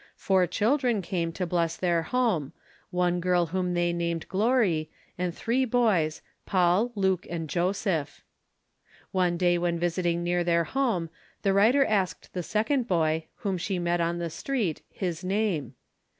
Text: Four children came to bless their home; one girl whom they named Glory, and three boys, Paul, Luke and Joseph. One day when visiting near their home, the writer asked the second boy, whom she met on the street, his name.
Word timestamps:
Four 0.15 0.47
children 0.47 1.03
came 1.03 1.31
to 1.33 1.45
bless 1.45 1.77
their 1.77 2.01
home; 2.01 2.53
one 2.89 3.19
girl 3.19 3.45
whom 3.45 3.75
they 3.75 3.93
named 3.93 4.27
Glory, 4.29 4.89
and 5.15 5.31
three 5.31 5.63
boys, 5.63 6.23
Paul, 6.43 6.91
Luke 6.95 7.27
and 7.29 7.47
Joseph. 7.47 8.23
One 9.11 9.37
day 9.37 9.59
when 9.59 9.77
visiting 9.77 10.23
near 10.23 10.43
their 10.43 10.63
home, 10.63 11.11
the 11.43 11.53
writer 11.53 11.85
asked 11.85 12.33
the 12.33 12.41
second 12.41 12.87
boy, 12.87 13.27
whom 13.45 13.59
she 13.59 13.77
met 13.77 14.01
on 14.01 14.17
the 14.17 14.31
street, 14.31 14.81
his 14.89 15.23
name. 15.23 15.75